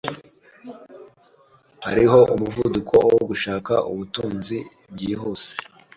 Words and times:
hariho 1.85 2.19
umuvuduko 2.33 2.95
wo 3.13 3.21
gushaka 3.29 3.73
ubutunzi 3.91 4.57
byihuse 4.93 5.51